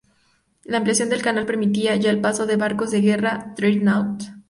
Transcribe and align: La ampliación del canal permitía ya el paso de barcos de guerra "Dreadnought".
La 0.63 0.77
ampliación 0.77 1.09
del 1.09 1.21
canal 1.21 1.45
permitía 1.45 1.95
ya 1.95 2.09
el 2.09 2.19
paso 2.21 2.47
de 2.47 2.55
barcos 2.57 2.89
de 2.89 3.01
guerra 3.01 3.53
"Dreadnought". 3.55 4.23